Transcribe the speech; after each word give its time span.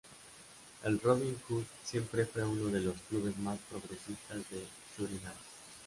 El 0.83 0.99
Robinhood 0.99 1.63
siempre 1.83 2.25
fue 2.25 2.43
uno 2.43 2.69
de 2.71 2.79
los 2.79 2.95
clubes 3.07 3.37
más 3.37 3.59
progresistas 3.69 4.37
de 4.49 4.65
Surinam. 4.97 5.35